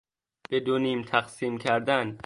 به 0.49 0.59
دو 0.59 0.79
نیم 0.79 1.01
تقسیم 1.01 1.57
کردن 1.57 2.17